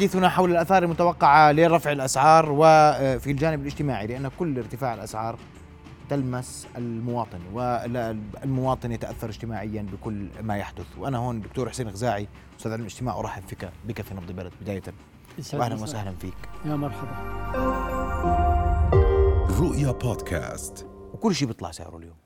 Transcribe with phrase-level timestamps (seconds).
[0.00, 5.38] حديثنا حول الآثار المتوقعة لرفع الأسعار وفي الجانب الاجتماعي لأن كل ارتفاع الأسعار
[6.08, 10.86] تلمس المواطن والمواطن يتأثر اجتماعيا بكل ما يحدث.
[10.98, 12.28] وأنا هون دكتور حسين غزاعي
[12.58, 14.82] أستاذ علم الاجتماع أرحب فيك بك في نبض بلد بداية
[15.54, 16.48] وأهلا وسهلا فيك.
[16.64, 17.16] يا مرحبا.
[19.60, 20.86] رؤيا بودكاست.
[21.12, 22.16] وكل شيء بيطلع سعره اليوم.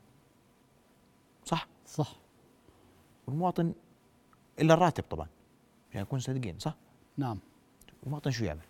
[1.44, 2.12] صح؟ صح.
[3.26, 3.72] والمواطن
[4.60, 5.26] إلا الراتب طبعا.
[5.92, 6.76] يعني نكون صادقين صح؟
[7.16, 7.38] نعم.
[8.04, 8.60] المواطن شو يعمل؟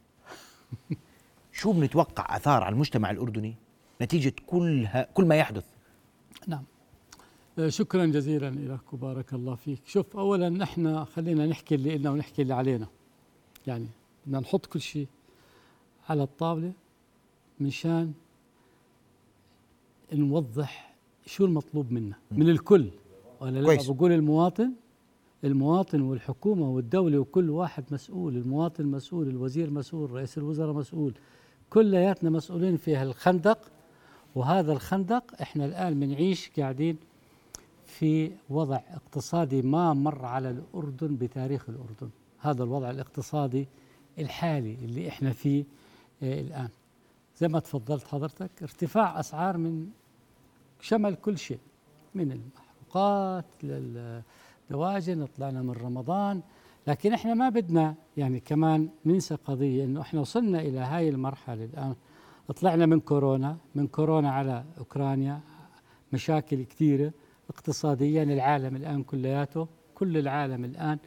[1.52, 3.56] شو بنتوقع آثار على المجتمع الأردني؟
[4.02, 5.64] نتيجة كل كل ما يحدث.
[6.46, 6.64] نعم.
[7.59, 9.80] آه، شكرا جزيلا لك وبارك الله فيك.
[9.86, 12.86] شوف اولا نحن خلينا نحكي اللي لنا ونحكي اللي علينا.
[13.66, 13.88] يعني
[14.26, 15.06] بدنا نحط كل شيء
[16.09, 16.73] على الطاولة
[17.60, 18.12] منشان
[20.12, 20.95] نوضح
[21.26, 22.16] شو المطلوب منا.
[22.30, 22.90] من الكل.
[23.40, 23.92] ولا لا.
[23.92, 24.73] بقول المواطن
[25.44, 31.14] المواطن والحكومة والدولة وكل واحد مسؤول المواطن مسؤول الوزير مسؤول رئيس الوزراء مسؤول.
[31.70, 33.59] كلياتنا مسؤولين في هالخندق
[34.34, 36.96] وهذا الخندق إحنا الآن بنعيش قاعدين
[37.86, 42.10] في وضع اقتصادي ما مر على الأردن بتاريخ الأردن.
[42.38, 43.68] هذا الوضع الاقتصادي
[44.18, 45.64] الحالي اللي إحنا فيه
[46.23, 46.68] آه الآن.
[47.36, 49.88] زي ما تفضلت حضرتك ارتفاع أسعار من
[50.80, 51.58] شمل كل شيء
[52.14, 53.45] من المحروقات
[54.70, 56.43] للدواجن طلعنا من رمضان.
[56.87, 61.95] لكن إحنا ما بدنا يعني كمان ننسى قضية إنه إحنا وصلنا إلى هاي المرحلة الآن.
[62.60, 65.41] طلعنا من كورونا من كورونا على أوكرانيا
[66.12, 67.12] مشاكل كثيرة
[67.50, 70.98] اقتصاديا العالم الآن كلياته كل العالم الآن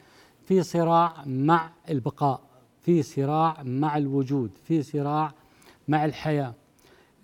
[0.44, 2.42] في صراع مع البقاء
[2.82, 5.34] في صراع مع الوجود في صراع
[5.88, 6.54] مع الحياة.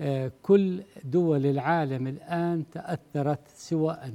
[0.01, 4.13] آه، كل دول العالم الآن تأثرت سواء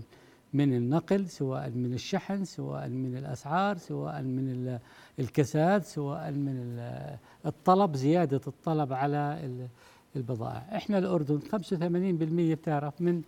[0.53, 4.79] من النقل سواء من الشحن سواء من الأسعار سواء من ال-
[5.19, 9.69] الكساد سواء من ال- الطلب زيادة الطلب على ال-
[10.17, 10.77] البضائع.
[10.77, 13.23] إحنا الأردن 85% بتعرف من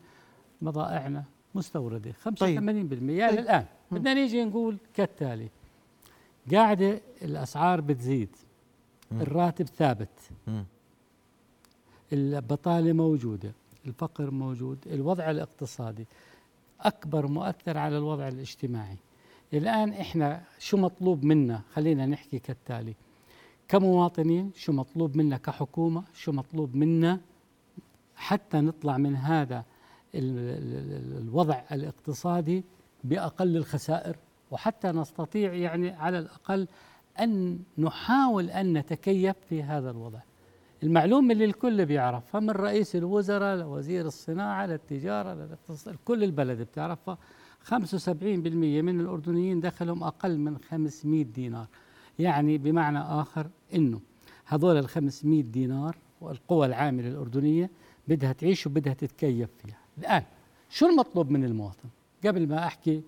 [0.62, 1.24] بضائعنا
[1.54, 2.12] مستوردة.
[2.12, 5.48] 85% يعني الآن بدنا نيجي نقول كالتالي.
[6.52, 8.28] قاعدة الأسعار بتزيد.
[9.12, 10.08] الراتب ثابت.
[10.46, 10.64] مم.
[12.12, 13.52] البطالة موجودة.
[13.86, 14.78] الفقر موجود.
[14.86, 16.06] الوضع الاقتصادي.
[16.82, 18.96] أكبر مؤثر على الوضع الاجتماعي.
[19.52, 22.94] الآن إحنا شو مطلوب منا؟ خلينا نحكي كالتالي.
[23.68, 27.20] كمواطنين شو مطلوب منا كحكومة؟ شو مطلوب منا
[28.16, 29.64] حتى نطلع من هذا
[30.14, 32.64] ال- ال- ال- الوضع الاقتصادي
[33.04, 34.16] بأقل الخسائر؟
[34.50, 36.68] وحتى نستطيع يعني على الأقل
[37.20, 40.20] أن نحاول أن نتكيف في هذا الوضع.
[40.82, 47.18] المعلومة اللي الكل بيعرفها من رئيس الوزراء لوزير الصناعة للتجارة للاقتصاد كل البلد بتعرفها.
[47.64, 47.72] 75%
[48.82, 51.66] من الأردنيين دخلهم أقل من 500 دينار.
[52.18, 54.00] يعني بمعنى آخر أنه
[54.46, 57.70] هذول ال 500 دينار والقوى العاملة الأردنية
[58.08, 59.78] بدها تعيش وبدها تتكيف فيها.
[59.98, 60.22] الآن
[60.70, 61.88] شو المطلوب من المواطن؟
[62.26, 63.02] قبل ما أحكي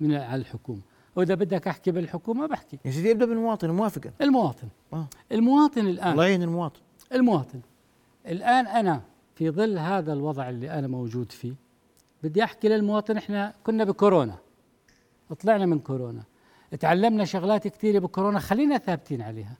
[0.00, 0.80] من على الحكومة.
[1.16, 2.78] وإذا بدك أحكي بالحكومة بحكي.
[2.84, 4.10] يا سيدي ابدأ بالمواطن موافقا.
[4.20, 4.68] المواطن.
[4.92, 5.08] آه.
[5.32, 6.80] المواطن الآن الله يعين المواطن.
[7.12, 7.60] المواطن.
[8.26, 9.02] الآن أنا
[9.34, 11.54] في ظل هذا الوضع اللي أنا موجود فيه
[12.22, 14.34] بدي أحكي للمواطن إحنا كنا بكورونا
[15.42, 16.22] طلعنا من كورونا
[16.80, 19.56] تعلمنا شغلات كثيرة بكورونا خلينا ثابتين عليها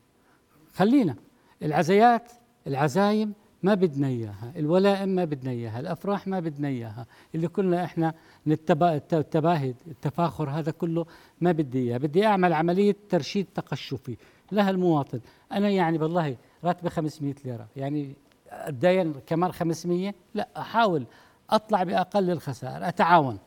[0.74, 1.14] خلينا.
[1.62, 2.32] العزيات
[2.66, 3.32] العزايم
[3.62, 8.14] ما بدنا إياها الولائم ما بدنا إياها الأفراح ما بدنا إياها اللي كنا إحنا
[8.46, 11.06] نتبا الت- التباهي التفاخر هذا كله
[11.40, 11.98] ما بدي إياه.
[11.98, 14.16] بدي أعمل عملية ترشيد تقشفي
[14.52, 15.20] لها المواطن.
[15.52, 17.66] أنا يعني والله راتبي 500 ليرة.
[17.76, 18.14] يعني
[18.50, 21.06] اتدين كمان 500 لا أحاول
[21.50, 23.38] أطلع بأقل الخسائر أتعاون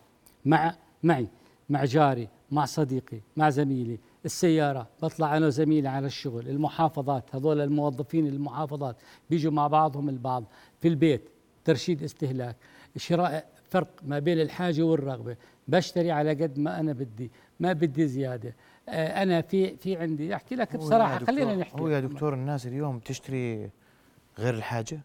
[0.46, 1.28] مع معي
[1.70, 4.00] مع جاري مع صديقي مع زميلي.
[4.26, 6.50] السيارة بطلع أنا وزميلي على الشغل.
[6.50, 8.96] المحافظات هذول الموظفين المحافظات
[9.30, 10.44] بيجوا مع بعضهم البعض.
[10.82, 11.30] في البيت
[11.66, 12.56] ترشيد استهلاك
[12.98, 15.36] شراء فرق ما بين الحاجة والرغبة.
[15.68, 18.56] بشتري على قد ما أنا بدي ما بدي زيادة.
[18.90, 20.36] آه، أنا في في عندي.
[20.36, 21.82] أحكي لك دكتور- خلينا نحكي.
[21.82, 23.70] هو يا دكتور الناس اليوم تشتري
[24.40, 25.02] غير الحاجة؟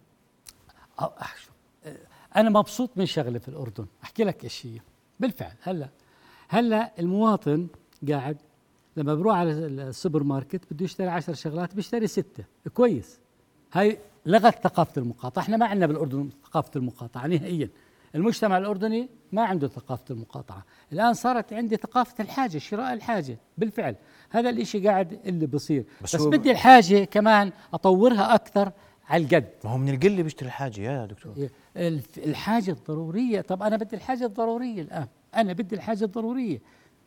[1.00, 1.50] أحشو.
[2.37, 3.87] أنا مبسوط من شغلة في الأردن.
[4.05, 4.81] أحكي لك إيش هي.
[5.20, 5.88] بالفعل هلا
[6.49, 7.67] هلا المواطن
[8.09, 8.37] قاعد
[8.97, 12.44] لما بروح على السوبر ماركت بده يشتري عشر شغلات بيشتري ستة.
[12.75, 13.19] كويس.
[13.73, 15.43] هاي لغت ثقافة المقاطعة.
[15.43, 17.69] إحنا ما عندنا بالأردن ثقافة المقاطعة نهائيا.
[18.14, 20.64] المجتمع الأردني ما عنده ثقافة المقاطعة.
[20.93, 23.96] الآن صارت عندي ثقافة الحاجة شراء الحاجة بالفعل.
[24.31, 25.84] هذا الإشي قاعد اللي بصير.
[26.02, 28.72] بس بس, بدي الحاجة كمان أطورها أكثر
[29.08, 29.49] على القد.
[29.64, 31.49] ما هو من القله بيشتري الحاجة يا دكتور.
[31.76, 33.40] الف- الحاجة الضرورية.
[33.40, 35.06] طب أنا بدي الحاجة الضرورية الآن.
[35.34, 36.61] أنا بدي الحاجة الضرورية.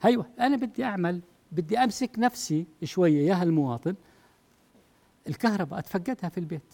[0.05, 1.21] أيوة أنا بدي أعمل
[1.51, 3.95] بدي أمسك نفسي شوية يا هالمواطن.
[5.27, 6.73] الكهرباء أتفقدها في البيت.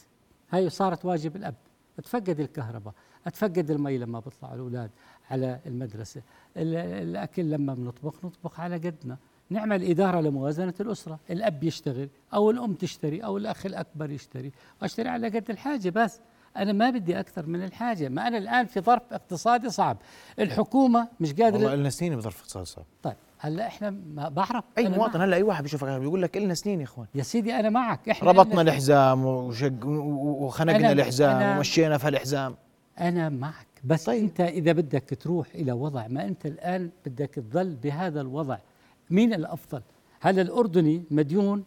[0.52, 1.56] هاي صارت واجب الأب.
[2.00, 2.94] أتفقد الكهرباء.
[3.28, 4.90] أتفقد المي لما بيطلعوا الأولاد
[5.32, 6.22] على المدرسة.
[6.58, 9.18] الأكل لما بنطبخ نطبخ على قدنا.
[9.50, 11.20] نعمل إدارة لموازنة الأسرة.
[11.30, 14.52] الأب يشتغل أو الأم تشتري أو الأخ الأكبر يشتري.
[14.82, 16.20] وأشتري على قد الحاجة بس.
[16.58, 18.10] أنا ما بدي أكثر من الحاجة.
[18.10, 19.98] ما أنا الآن في ظرف اقتصادي صعب.
[20.40, 22.86] الحكومة مش قادرة والله لنا سنين بظرف اقتصادي صعب.
[23.04, 24.64] طيب هلأ إحنا ما بعرف.
[24.78, 25.22] أي مواطن.
[25.22, 27.08] هلأ أي واحد بيشوفك بيقول لك لنا سنين يا إخوان.
[27.16, 28.10] يا سيدي أنا معك.
[28.10, 32.56] إحنا ربطنا الحزام وشق وخنقنا الحزام ومشينا في الحزام
[33.00, 33.68] أنا معك.
[33.84, 34.24] بس طيب.
[34.24, 38.58] أنت إذا بدك تروح إلى وضع ما أنت الآن بدك تظل بهذا الوضع
[39.10, 39.82] مين الأفضل؟
[40.22, 41.64] هذا الأردني مديون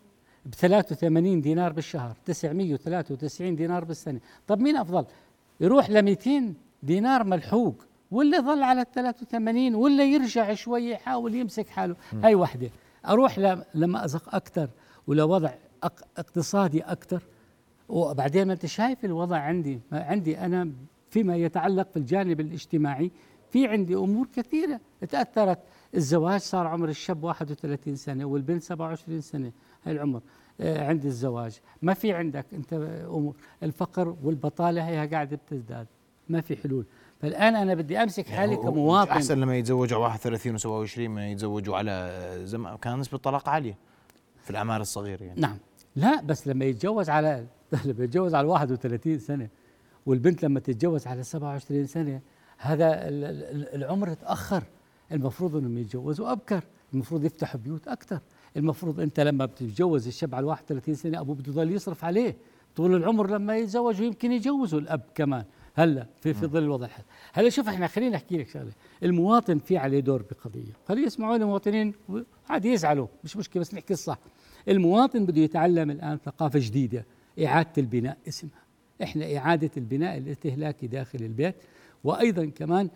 [0.46, 5.04] ب 83 دينار بالشهر 993 دينار بالسنة؟ طب مين أفضل؟
[5.60, 7.74] يروح ل 200 دينار ملحوق
[8.10, 11.96] ولا يظل على ال 83 ولا يرجع شوي يحاول يمسك حاله.
[12.24, 12.70] هاي وحدة.
[13.06, 14.68] أروح ل- لما أزق أكثر
[15.06, 15.50] ولوضع
[16.18, 17.22] اقتصادي أكثر
[17.88, 20.70] وبعدين ما أنت شايف الوضع عندي ما عندي أنا
[21.10, 23.10] فيما يتعلق في الجانب الاجتماعي.
[23.50, 25.58] في عندي أمور كثيرة تأثرت.
[25.94, 29.52] الزواج صار عمر الشاب 31 سنة والبنت 27 سنة
[29.84, 30.20] هاي العمر.
[30.60, 31.60] آه، عند الزواج.
[31.82, 32.72] ما في عندك أنت
[33.08, 33.34] أمور.
[33.62, 35.86] الفقر والبطالة هي قاعدة بتزداد.
[36.28, 36.84] ما في حلول.
[37.20, 39.10] فالآن أنا بدي أمسك حالي يعني هو- كمواطن.
[39.10, 42.12] أحسن لما يتزوجوا 31 و27 من يتزوجوا على
[42.44, 43.76] زمان كان نسبة الطلاق عالية
[44.44, 45.40] في الأعمار الصغيرة يعني.
[45.40, 45.56] نعم.
[45.96, 47.46] لا بس لما يتجوز على
[47.84, 49.48] لما يتجوز على 31 سنة
[50.06, 52.20] والبنت لما تتجوز على 27 سنة
[52.58, 54.62] هذا ال- ال- العمر تأخر.
[55.12, 56.64] المفروض إنهم يتجوزوا أبكر.
[56.94, 58.20] المفروض يفتحوا بيوت أكثر
[58.56, 62.36] المفروض أنت لما بتتجوز الشاب على 31 سنة أبوه بده يضل يصرف عليه.
[62.76, 65.44] طول العمر لما يتزوج ويمكن يجوزوا الأب كمان.
[65.74, 67.06] هلأ في في ظل الوضع الحالي.
[67.32, 68.72] هلأ شوف إحنا خليني أحكي لك شغلة.
[69.02, 70.72] المواطن في عليه دور بقضية.
[70.88, 71.94] خليه يسمعوني المواطنين
[72.50, 73.06] عادي يزعلوا.
[73.24, 74.18] مش مشكلة بس نحكي الصح.
[74.68, 77.06] المواطن بده يتعلم الآن ثقافة جديدة
[77.44, 78.65] إعادة البناء اسمها.
[79.02, 81.54] إحنا إعادة البناء الاستهلاكي داخل البيت
[82.04, 82.88] وأيضا كمان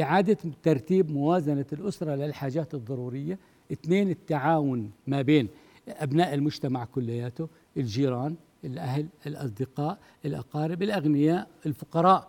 [0.00, 3.38] إعادة ترتيب موازنة الأسرة للحاجات الضرورية.
[3.72, 5.48] اثنين التعاون ما بين
[5.88, 8.34] أبناء المجتمع كلياته الجيران
[8.64, 12.28] الأهل الأصدقاء الأقارب الأغنياء الفقراء.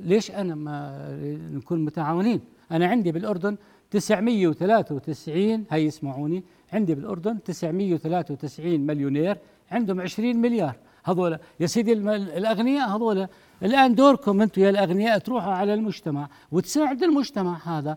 [0.00, 1.08] ليش أنا ما
[1.52, 2.40] نكون متعاونين؟
[2.72, 3.56] أنا عندي بالأردن
[3.90, 9.38] 993 هي يسمعوني عندي بالأردن 993 مليونير
[9.70, 10.76] عندهم 20 مليار.
[11.06, 11.38] هذول.
[11.60, 13.28] يا سيدي الأغنياء هذول
[13.62, 17.96] الآن دوركم أنتم يا الأغنياء تروحوا على المجتمع وتساعد المجتمع هذا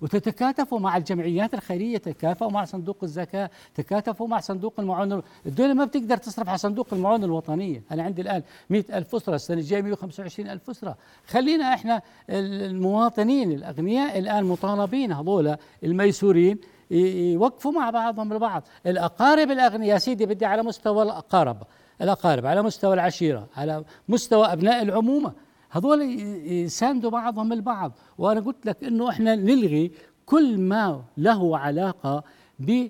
[0.00, 6.16] وتتكاتفوا مع الجمعيات الخيرية تكافئوا مع صندوق الزكاة تكاتفوا مع صندوق المعونه الدولة ما بتقدر
[6.16, 7.82] تصرف على صندوق المعونه الوطنية.
[7.92, 10.96] أنا عندي الآن 100 ألف أسرة السنة الجاية 125 ألف أسرة.
[11.26, 16.58] خلينا إحنا المواطنين الأغنياء الآن مطالبين هذول الميسورين
[16.90, 18.62] يوقفوا مع بعضهم البعض.
[18.86, 21.56] الأقارب الأغنياء يا سيدي بدي على مستوى الأقارب
[22.00, 25.32] الأقارب على مستوى العشيرة على مستوى أبناء العمومة.
[25.70, 26.02] هذول
[26.52, 27.92] يساندوا بعضهم البعض.
[28.18, 29.92] وأنا قلت لك إنه إحنا نلغي
[30.26, 32.24] كل ما له علاقة
[32.58, 32.88] ب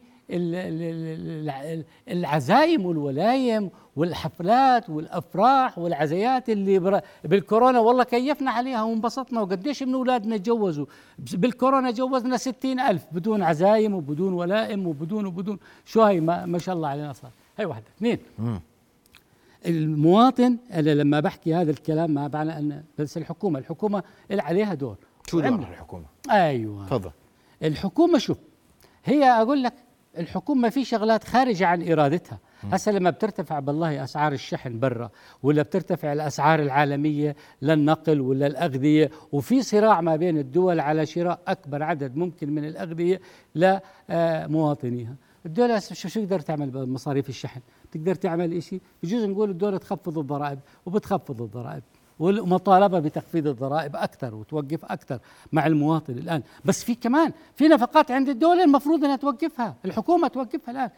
[2.08, 10.86] العزايم والولايم والحفلات والأفراح والعزيات اللي بالكورونا والله كيفنا عليها وانبسطنا وقديش من أولادنا تجوزوا.
[11.18, 15.58] بالكورونا جوزنا ستين ألف بدون عزايم وبدون ولائم وبدون وبدون.
[15.84, 17.84] شو هاي؟ ما, ما شاء الله علينا صار هاي واحدة.
[17.96, 18.18] اثنين.
[19.66, 24.96] المواطن أنا لما بحكي هذا الكلام ما معنى ان بس الحكومة الحكومة اللي عليها دور.
[25.26, 25.68] شو دور وعملت.
[25.68, 26.86] الحكومة؟ أيوه.
[26.86, 27.10] تفضل.
[27.62, 28.38] الحكومة شوف
[29.04, 29.74] هي أقول لك
[30.18, 32.38] الحكومة في شغلات خارجة عن إرادتها.
[32.62, 35.10] هسه لما بترتفع بالله أسعار الشحن برا
[35.42, 41.82] ولا بترتفع الأسعار العالمية للنقل ولا الأغذية وفي صراع ما بين الدول على شراء أكبر
[41.82, 43.20] عدد ممكن من الأغذية
[43.54, 45.14] لمواطنيها
[45.46, 47.60] الدولة شو شو تقدر تعمل بمصاريف الشحن؟
[47.92, 51.82] تقدر تعمل شيء بجوز نقول الدولة تخفض الضرائب وبتخفض الضرائب.
[52.20, 55.18] والمطالبة بتخفيض الضرائب أكثر وتوقف أكثر
[55.52, 56.42] مع المواطن الآن.
[56.64, 60.90] بس في كمان في نفقات عند الدولة المفروض إنها توقفها الحكومة توقفها الآن.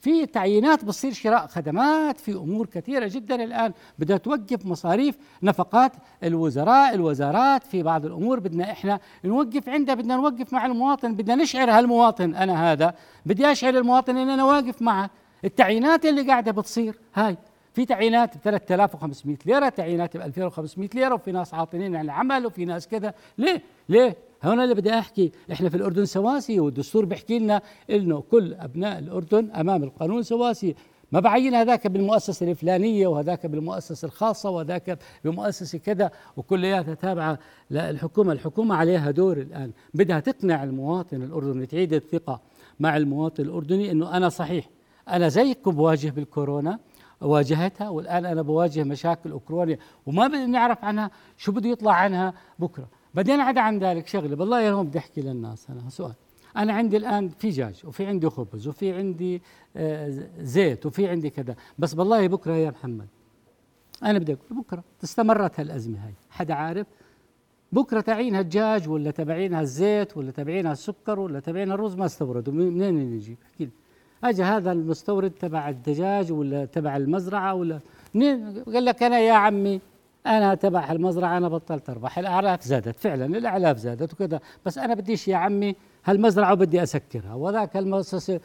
[0.00, 5.92] في تعيينات بتصير شراء خدمات في أمور كثيرة جدا الآن بدها توقف مصاريف نفقات
[6.24, 11.70] الوزراء الوزارات في بعض الأمور بدنا إحنا نوقف عندها بدنا نوقف مع المواطن بدنا نشعر
[11.70, 12.94] هالمواطن أنا هذا
[13.26, 15.10] بدي أشعر المواطن إن أنا واقف معه.
[15.44, 17.36] التعيينات اللي قاعدة بتصير هاي.
[17.72, 22.64] في تعيينات ب 3500 ليرة تعيينات ب 2500 ليرة وفي ناس عاطلين عن العمل وفي
[22.64, 23.14] ناس كذا.
[23.38, 28.54] ليه؟ ليه؟ هنا اللي بدي أحكي إحنا في الأردن سواسيه والدستور بيحكي لنا إنه كل
[28.54, 30.74] أبناء الأردن أمام القانون سواسيه
[31.12, 37.38] ما بعين هذاك بالمؤسسة الفلانية وهذاك بالمؤسسة الخاصة وهذاك بمؤسسة كذا وكلياتها تابعة
[37.70, 42.40] للحكومة، الحكومة عليها دور الآن، بدها تقنع المواطن الأردني تعيد الثقة
[42.80, 44.68] مع المواطن الأردني إنه أنا صحيح
[45.08, 46.78] أنا زيكم بواجه بالكورونا
[47.20, 52.88] واجهتها والآن أنا بواجه مشاكل أوكرانيا وما بدنا نعرف عنها شو بده يطلع عنها بكرة.
[53.14, 56.14] بعدين عدا عن ذلك شغلة بالله اليوم بدي احكي للناس أنا سؤال.
[56.56, 59.42] أنا عندي الآن في دجاج وفي عندي خبز وفي عندي
[59.76, 61.56] آه، زيت وفي عندي كذا.
[61.78, 63.08] بس بالله بكرة يا محمد
[64.02, 66.14] أنا بدي أقول بكرة استمرت هالأزمة هاي.
[66.30, 66.86] حدا عارف؟
[67.72, 72.52] بكرة تعينها الدجاج ولا تبعينها الزيت ولا تبعينها السكر ولا تبعينها الرز ما استوردوا.
[72.52, 73.70] منين نجيب؟ احكي لي.
[74.24, 77.80] اجى هذا المستورد تبع الدجاج ولا تبع المزرعة ولا
[78.14, 79.80] منين قال لك أنا يا عمي
[80.26, 84.40] أنا تبع المزرعة أنا بطلت اربح الاعلاف زادت فعلا الأعلاف زادت وكذا.
[84.66, 85.74] بس أنا بديش يا عمي
[86.04, 87.34] هالمزرعة وبدي أسكرها.
[87.34, 88.40] وذاك المؤسسه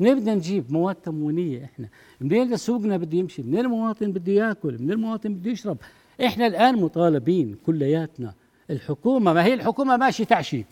[0.00, 1.88] منين بدنا نجيب مواد تموينيه إحنا؟
[2.20, 5.76] منين سوقنا بده يمشي؟ منين المواطن بده يأكل؟ منين المواطن بده يشرب؟
[6.24, 8.34] إحنا الآن مطالبين كلياتنا.
[8.70, 10.66] الحكومة ما هي الحكومة ماشي تعشيق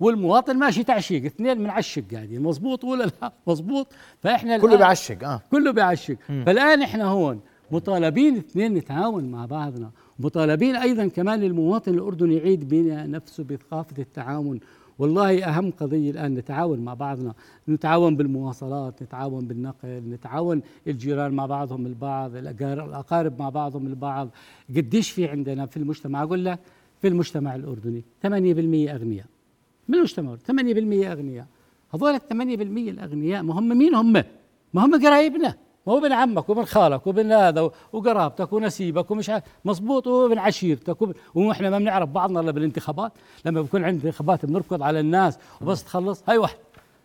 [0.00, 3.86] والمواطن ماشي تعشيق اثنين بنعشق قاعدين مزبوط ولا لا؟ مزبوط
[4.20, 5.40] فإحنا كله بيعشق آه.
[5.50, 12.36] كله بيعشق فالآن إحنا هون مطالبين اثنين نتعاون مع بعضنا مطالبين أيضا كمان المواطن الأردني
[12.36, 14.60] يعيد بناء نفسه بثقافه التعاون.
[14.98, 17.34] والله أهم قضية الآن نتعاون مع بعضنا
[17.68, 24.28] نتعاون بالمواصلات نتعاون بالنقل نتعاون الجيران مع بعضهم البعض الأقارب مع بعضهم البعض.
[24.76, 26.58] قديش في عندنا في المجتمع؟ أقول لك
[27.00, 28.28] في المجتمع الأردني 8%
[28.94, 29.26] أغنياء.
[29.88, 31.46] من المجتمع؟ 8% أغنياء.
[31.94, 32.32] هذول ال 8%
[32.90, 34.12] الأغنياء ما هم مين هم؟
[34.74, 35.54] ما هم قرايبنا.
[35.86, 40.96] ما هو ابن عمك وابن خالك وابن هذا وقرابتك ونسيبك ومش عارف مضبوط وابن عشيرتك
[41.34, 43.12] وإحنا ما بنعرف بعضنا إلا بالانتخابات.
[43.44, 46.22] لما بكون عندنا انتخابات بنركض على الناس وبس تخلص.
[46.28, 46.56] هاي واحد.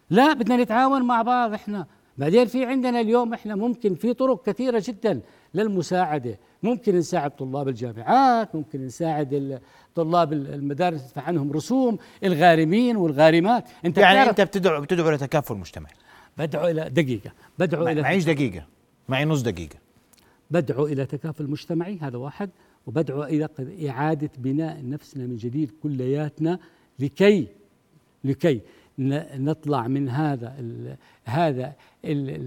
[0.09, 1.85] لا بدنا نتعاون مع بعض إحنا.
[2.17, 5.21] بعدين في عندنا اليوم إحنا ممكن في طرق كثيرة جدا.
[5.53, 6.39] للمساعدة.
[6.63, 9.61] ممكن نساعد طلاب الجامعات ممكن نساعد
[9.95, 13.63] طلاب المدارس ندفع عنهم رسوم الغارمين والغارمات.
[13.85, 15.93] أنت يعني أنت بتدعو بتدعو لتكافل مجتمعي
[16.37, 17.31] بدعو إلى دقيقة.
[17.59, 18.65] بدعو إلى معيش دقيقة.
[19.09, 19.75] معي نص دقيقة.
[20.51, 22.49] بدعو إلى تكافل مجتمعي هذا واحد.
[22.87, 23.49] وبدعو إلى
[23.89, 26.59] إعادة بناء نفسنا من جديد كلياتنا
[26.99, 27.47] لكي
[28.23, 28.61] لكي
[28.99, 31.73] نطلع من هذا ال هذا
[32.05, 32.39] ال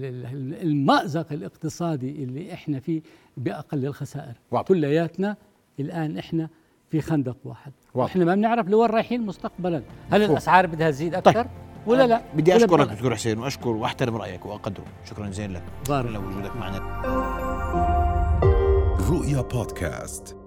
[0.61, 3.01] المأزق الاقتصادي اللي إحنا فيه
[3.37, 4.33] بأقل الخسائر.
[4.51, 4.67] واضح.
[4.67, 5.35] كلياتنا
[5.79, 6.49] الآن إحنا
[6.89, 7.71] في خندق واحد.
[7.93, 8.09] واضح.
[8.09, 9.83] وإحنا ما بنعرف لوين رايحين مستقبلا.
[10.11, 11.47] هل الأسعار بدها تزيد أكثر طيب.
[11.87, 14.85] ولا لا؟ بدي أشكرك دكتور حسين وأشكر وأحترم رأيك وأقدره.
[15.05, 15.63] شكرا جزيلا لك.
[15.89, 16.07] بارك.
[16.07, 16.79] الله وجودك معنا.
[19.09, 20.42] رؤيا بودكاست.